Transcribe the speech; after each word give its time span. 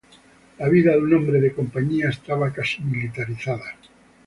La 0.57 0.67
vida 0.67 0.93
de 0.93 0.97
un 0.97 1.13
hombre 1.13 1.39
de 1.39 1.53
compañía 1.53 2.09
estaba 2.09 2.51
casi 2.51 2.81
militarizada. 2.81 3.75